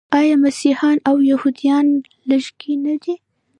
آیا 0.19 0.35
مسیحیان 0.45 0.97
او 1.09 1.15
یهودان 1.31 1.85
لږکي 2.29 2.73
نه 2.85 2.95
دي؟ 3.01 3.13